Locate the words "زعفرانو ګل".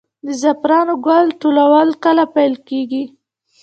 0.41-1.25